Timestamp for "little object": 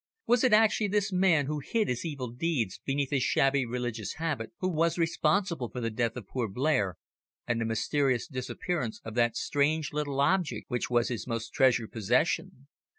9.93-10.71